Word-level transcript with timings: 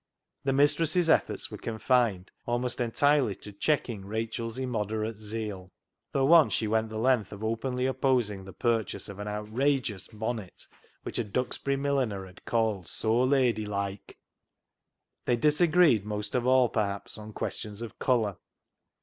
The 0.45 0.51
mistress's 0.53 1.11
efforts 1.11 1.51
were 1.51 1.59
confined 1.59 2.31
almost 2.47 2.81
entirely 2.81 3.35
to 3.35 3.51
checking 3.53 4.03
Rachel's 4.03 4.57
immoderate 4.57 5.15
zeal, 5.17 5.71
though 6.11 6.25
once 6.25 6.53
she 6.53 6.65
went 6.67 6.89
the 6.89 6.97
length 6.97 7.31
of 7.31 7.43
openly 7.43 7.85
opposing 7.85 8.43
the 8.43 8.51
purchase 8.51 9.09
of 9.09 9.19
an 9.19 9.27
outrageous 9.27 10.07
bonnet 10.07 10.65
which 11.03 11.19
a 11.19 11.23
Duxbury 11.23 11.75
milliner 11.75 12.25
had 12.25 12.45
called" 12.45 12.87
so 12.99 13.15
lady 13.21 13.67
like." 13.67 14.17
They 15.25 15.35
disagreed 15.35 16.03
most 16.03 16.33
of 16.33 16.47
all, 16.47 16.67
perhaps, 16.69 17.19
on 17.19 17.31
questions 17.31 17.83
of 17.83 17.99
colour. 17.99 18.37